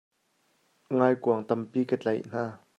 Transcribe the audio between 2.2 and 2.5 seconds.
hna.